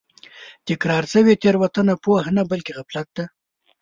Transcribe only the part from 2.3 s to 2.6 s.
نه